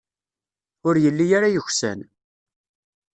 Ur 0.87 0.95
yelli 1.03 1.25
ara 1.37 1.49
yeksan. 1.53 1.99